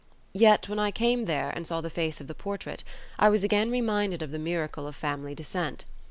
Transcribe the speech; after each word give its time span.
Yet, 0.33 0.67
when 0.67 0.79
I 0.79 0.89
came 0.89 1.25
there 1.25 1.51
and 1.51 1.67
saw 1.67 1.79
the 1.79 1.91
face 1.91 2.19
of 2.19 2.25
the 2.25 2.33
portrait, 2.33 2.83
I 3.19 3.29
was 3.29 3.43
again 3.43 3.69
reminded 3.69 4.23
of 4.23 4.31
the 4.31 4.39
miracle 4.39 4.87
of 4.87 4.95
family 4.95 5.35
descent. 5.35 5.85